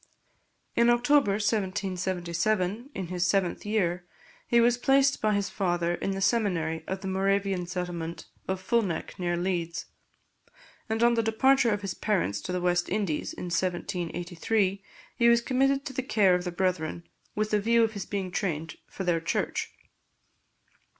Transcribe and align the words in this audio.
In 0.75 0.89
October 0.89 1.33
1777, 1.33 2.89
in 2.95 3.07
his 3.09 3.27
seventh 3.27 3.67
year, 3.67 4.07
he 4.47 4.59
was 4.59 4.79
placed 4.79 5.21
by 5.21 5.35
his 5.35 5.51
father 5.51 5.93
in 5.93 6.09
the 6.09 6.21
seminary 6.21 6.83
of 6.87 7.01
the 7.01 7.07
Moravian 7.07 7.67
settlement 7.67 8.25
of 8.47 8.59
Fulneck, 8.59 9.19
near 9.19 9.37
Leeds; 9.37 9.85
and 10.89 11.03
on 11.03 11.13
the 11.13 11.21
departure 11.21 11.69
of 11.69 11.83
his 11.83 11.93
parents 11.93 12.41
to 12.41 12.51
the 12.51 12.59
West 12.61 12.89
Indies, 12.89 13.31
in 13.31 13.43
1783, 13.51 14.83
he 15.17 15.29
was 15.29 15.39
committed 15.39 15.85
to 15.85 15.93
the 15.93 16.01
care 16.01 16.33
of 16.33 16.45
the 16.45 16.51
Brethren, 16.51 17.07
with 17.35 17.51
the 17.51 17.61
view 17.61 17.83
of 17.83 17.91
his 17.93 18.07
being 18.07 18.31
trained 18.31 18.77
for 18.87 19.03
their 19.03 19.19
Church. 19.21 19.71